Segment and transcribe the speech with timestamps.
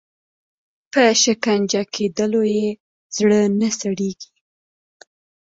[0.91, 2.67] په شکنجه کېدلو یې
[3.15, 4.31] زړه نه سړیږي.